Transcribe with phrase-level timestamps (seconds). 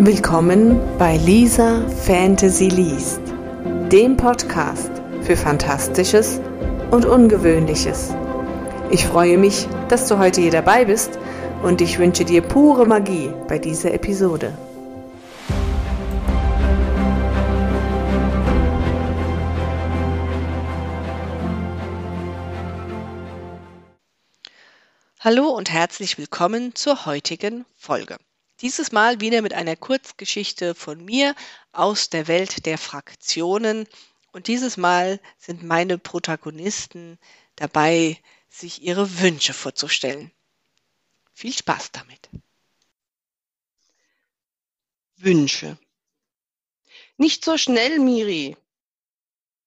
[0.00, 3.20] Willkommen bei Lisa Fantasy Liest,
[3.90, 4.92] dem Podcast
[5.22, 6.40] für Fantastisches
[6.92, 8.14] und Ungewöhnliches.
[8.92, 11.18] Ich freue mich, dass du heute hier dabei bist
[11.64, 14.56] und ich wünsche dir pure Magie bei dieser Episode.
[25.18, 28.16] Hallo und herzlich willkommen zur heutigen Folge.
[28.60, 31.36] Dieses Mal wieder mit einer Kurzgeschichte von mir
[31.70, 33.86] aus der Welt der Fraktionen.
[34.32, 37.20] Und dieses Mal sind meine Protagonisten
[37.54, 40.32] dabei, sich ihre Wünsche vorzustellen.
[41.32, 42.28] Viel Spaß damit.
[45.16, 45.78] Wünsche.
[47.16, 48.56] Nicht so schnell, Miri.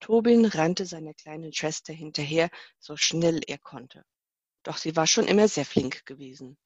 [0.00, 4.04] Tobin rannte seiner kleinen Schwester hinterher, so schnell er konnte.
[4.64, 6.56] Doch sie war schon immer sehr flink gewesen.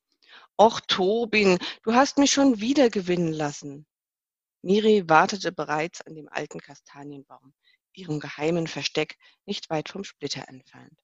[0.57, 3.87] Och, Tobin, du hast mich schon wieder gewinnen lassen.
[4.63, 7.55] Miri wartete bereits an dem alten Kastanienbaum,
[7.93, 10.99] ihrem geheimen Versteck nicht weit vom Splitter entfernt.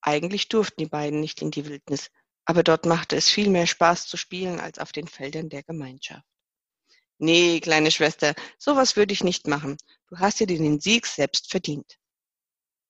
[0.00, 2.10] Eigentlich durften die beiden nicht in die Wildnis,
[2.44, 6.26] aber dort machte es viel mehr Spaß zu spielen als auf den Feldern der Gemeinschaft.
[7.18, 9.76] Nee, kleine Schwester, sowas würde ich nicht machen.
[10.08, 11.98] Du hast dir den Sieg selbst verdient.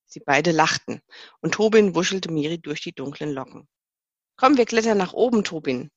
[0.05, 1.01] Sie beide lachten,
[1.41, 3.67] und Tobin wuschelte Miri durch die dunklen Locken.
[4.35, 5.91] Komm, wir klettern nach oben, Tobin.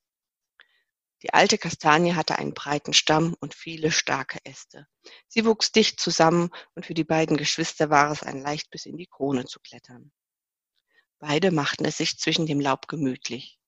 [1.23, 4.87] Die alte Kastanie hatte einen breiten Stamm und viele starke Äste.
[5.27, 8.99] Sie wuchs dicht zusammen und für die beiden Geschwister war es ein leicht bis in
[8.99, 10.13] die Krone zu klettern.
[11.19, 13.59] Beide machten es sich zwischen dem Laub gemütlich.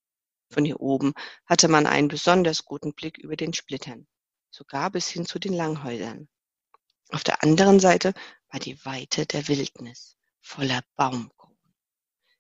[0.51, 1.15] Von hier oben
[1.47, 4.07] hatte man einen besonders guten Blick über den Splittern,
[4.51, 6.29] sogar bis hin zu den Langhäusern.
[7.11, 8.13] Auf der anderen Seite
[8.51, 11.33] war die Weite der Wildnis, voller Baum,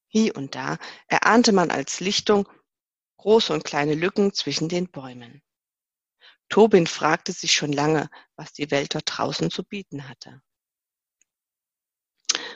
[0.09, 2.48] Hie und da erahnte man als Lichtung
[3.19, 5.42] große und kleine Lücken zwischen den Bäumen.
[6.48, 10.41] Tobin fragte sich schon lange, was die Welt dort draußen zu bieten hatte.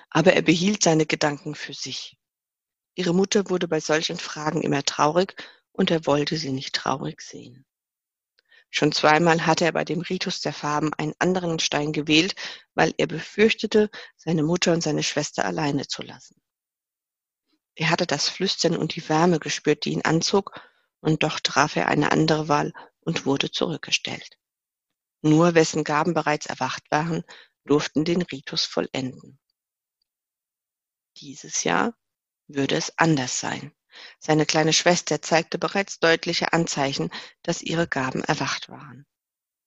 [0.08, 2.18] Aber er behielt seine Gedanken für sich.
[2.94, 5.34] Ihre Mutter wurde bei solchen Fragen immer traurig
[5.72, 7.64] und er wollte sie nicht traurig sehen.
[8.70, 12.34] Schon zweimal hatte er bei dem Ritus der Farben einen anderen Stein gewählt,
[12.74, 16.41] weil er befürchtete, seine Mutter und seine Schwester alleine zu lassen.
[17.74, 20.60] Er hatte das Flüstern und die Wärme gespürt, die ihn anzog,
[21.00, 24.38] und doch traf er eine andere Wahl und wurde zurückgestellt.
[25.22, 27.24] Nur wessen Gaben bereits erwacht waren,
[27.64, 29.38] durften den Ritus vollenden.
[31.16, 31.94] Dieses Jahr
[32.48, 33.72] würde es anders sein.
[34.18, 37.10] Seine kleine Schwester zeigte bereits deutliche Anzeichen,
[37.42, 39.06] dass ihre Gaben erwacht waren.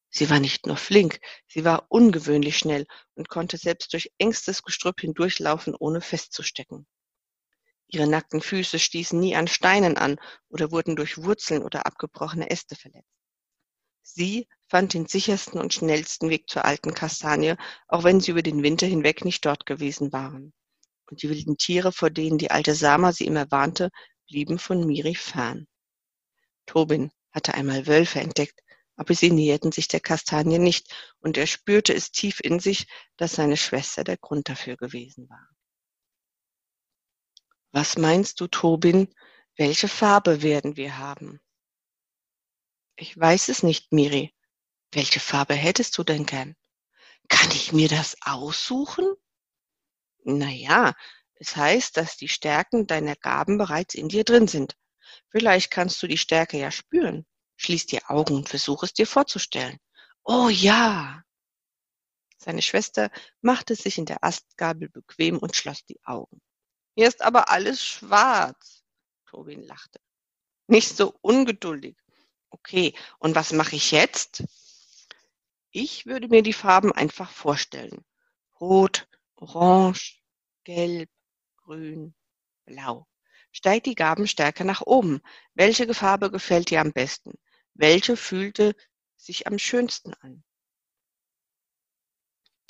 [0.10, 5.02] Sie war nicht nur flink, sie war ungewöhnlich schnell und konnte selbst durch engstes Gestrüpp
[5.02, 6.88] hindurchlaufen, ohne festzustecken.
[7.88, 10.18] Ihre nackten Füße stießen nie an Steinen an
[10.50, 13.10] oder wurden durch Wurzeln oder abgebrochene Äste verletzt.
[14.02, 17.56] Sie fand den sichersten und schnellsten Weg zur alten Kastanie,
[17.88, 20.54] auch wenn sie über den Winter hinweg nicht dort gewesen waren.
[21.10, 23.90] Und die wilden Tiere, vor denen die alte Sama sie immer warnte,
[24.28, 25.68] blieben von Miri fern.
[26.66, 28.62] Tobin hatte einmal Wölfe entdeckt,
[28.96, 33.34] aber sie näherten sich der Kastanie nicht, und er spürte es tief in sich, dass
[33.34, 35.48] seine Schwester der Grund dafür gewesen war.
[37.76, 39.14] Was meinst du, Tobin?
[39.58, 41.42] Welche Farbe werden wir haben?
[42.96, 44.34] Ich weiß es nicht, Miri.
[44.94, 46.56] Welche Farbe hättest du denn gern?
[47.28, 49.14] Kann ich mir das aussuchen?
[50.24, 50.94] Na ja,
[51.34, 54.78] es heißt, dass die Stärken deiner Gaben bereits in dir drin sind.
[55.28, 57.26] Vielleicht kannst du die Stärke ja spüren.
[57.58, 59.80] Schließ die Augen und versuch es dir vorzustellen.
[60.24, 61.24] Oh ja!
[62.38, 66.42] Seine Schwester machte sich in der Astgabel bequem und schloss die Augen.
[66.96, 68.84] Hier ist aber alles schwarz.
[69.26, 70.00] Tobin lachte.
[70.68, 71.98] Nicht so ungeduldig.
[72.50, 74.46] Okay, und was mache ich jetzt?
[75.72, 78.06] Ich würde mir die Farben einfach vorstellen.
[78.62, 80.22] Rot, Orange,
[80.64, 81.10] Gelb,
[81.58, 82.16] Grün,
[82.64, 83.08] Blau.
[83.52, 85.22] Steigt die Gabenstärke nach oben.
[85.54, 87.34] Welche Farbe gefällt dir am besten?
[87.74, 88.74] Welche fühlte
[89.18, 90.45] sich am schönsten an?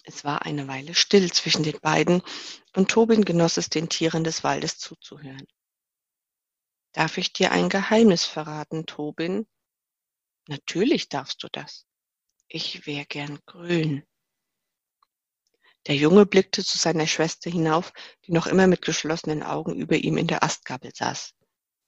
[0.07, 2.21] Es war eine Weile still zwischen den beiden,
[2.75, 5.47] und Tobin genoss es, den Tieren des Waldes zuzuhören.
[6.93, 9.47] Darf ich dir ein Geheimnis verraten, Tobin?
[10.47, 11.87] Natürlich darfst du das.
[12.47, 14.05] Ich wär gern grün.
[15.87, 17.91] Der Junge blickte zu seiner Schwester hinauf,
[18.25, 21.33] die noch immer mit geschlossenen Augen über ihm in der Astgabel saß.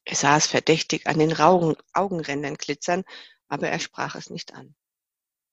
[0.05, 3.03] Er sah es verdächtig an den Raugen, Augenrändern glitzern,
[3.47, 4.75] aber er sprach es nicht an.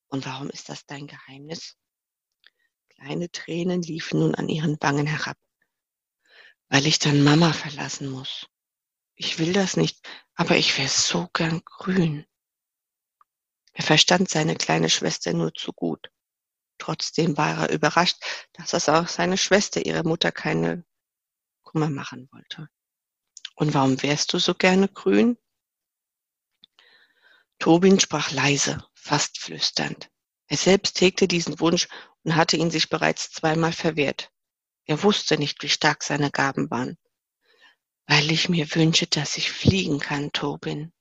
[0.08, 1.76] Und warum ist das dein Geheimnis?
[3.04, 5.36] Kleine Tränen liefen nun an ihren Wangen herab.
[6.70, 8.46] Weil ich dann Mama verlassen muss.
[9.14, 12.24] Ich will das nicht, aber ich wär so gern grün.
[13.74, 16.10] Er verstand seine kleine Schwester nur zu gut.
[16.78, 18.16] Trotzdem war er überrascht,
[18.54, 20.86] dass es auch seine Schwester ihrer Mutter keine
[21.62, 22.70] Kummer machen wollte.
[23.54, 25.36] Und warum wärst du so gerne grün?
[27.58, 30.10] Tobin sprach leise, fast flüsternd.
[30.46, 31.88] Er selbst hegte diesen Wunsch
[32.22, 34.30] und hatte ihn sich bereits zweimal verwehrt.
[34.86, 36.98] Er wusste nicht, wie stark seine Gaben waren.
[38.06, 40.92] Weil ich mir wünsche, dass ich fliegen kann, Tobin.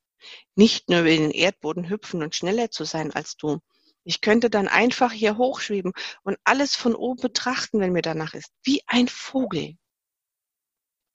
[0.55, 3.59] Nicht nur über den Erdboden hüpfen und schneller zu sein als du.
[4.05, 5.93] Ich könnte dann einfach hier hochschweben
[6.23, 9.77] und alles von oben betrachten, wenn mir danach ist, wie ein Vogel.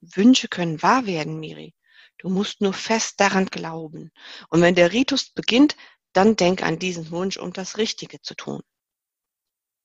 [0.01, 1.75] Wünsche können wahr werden, Miri.
[2.19, 4.11] Du musst nur fest daran glauben.
[4.49, 5.77] Und wenn der Ritus beginnt,
[6.19, 8.61] dann denk an diesen Wunsch, um das Richtige zu tun.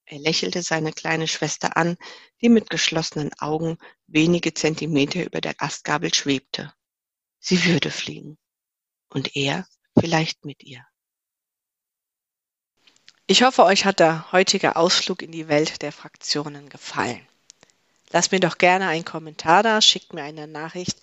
[0.06, 1.96] Er lächelte seine kleine Schwester an,
[2.42, 3.78] die mit geschlossenen Augen
[4.08, 6.74] wenige Zentimeter über der Astgabel schwebte.
[7.40, 8.40] Sie würde fliegen.
[9.10, 9.68] Und er
[10.00, 10.84] vielleicht mit ihr.
[13.28, 17.28] Ich hoffe, euch hat der heutige Ausflug in die Welt der Fraktionen gefallen.
[18.10, 21.00] Lasst mir doch gerne einen Kommentar da, schickt mir eine Nachricht.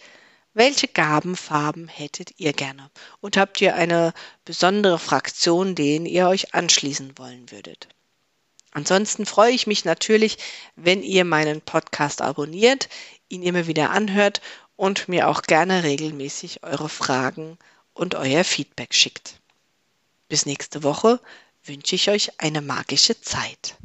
[0.53, 2.91] Welche Gabenfarben hättet ihr gerne?
[3.21, 4.13] Und habt ihr eine
[4.45, 7.87] besondere Fraktion, denen ihr euch anschließen wollen würdet?
[8.73, 10.39] Ansonsten freue ich mich natürlich,
[10.75, 12.89] wenn ihr meinen Podcast abonniert,
[13.29, 14.41] ihn immer wieder anhört
[14.75, 17.57] und mir auch gerne regelmäßig eure Fragen
[17.93, 19.41] und euer Feedback schickt.
[20.29, 21.21] Bis nächste Woche
[21.63, 23.77] wünsche ich euch eine magische Zeit.